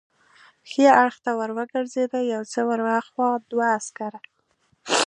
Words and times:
ښي 0.69 0.85
اړخ 1.03 1.15
ته 1.23 1.31
ور 1.39 1.51
وګرځېدو، 1.57 2.19
یو 2.33 2.41
څه 2.51 2.59
ور 2.69 2.79
هاخوا 2.91 3.29
دوه 3.51 3.65
عسکر. 3.77 4.13